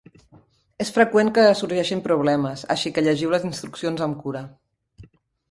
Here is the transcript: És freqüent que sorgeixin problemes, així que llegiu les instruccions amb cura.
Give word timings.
És 0.85 0.91
freqüent 0.95 1.29
que 1.35 1.43
sorgeixin 1.59 2.01
problemes, 2.07 2.65
així 2.77 2.93
que 2.97 3.05
llegiu 3.09 3.35
les 3.35 3.47
instruccions 3.51 4.05
amb 4.09 4.19
cura. 4.25 4.43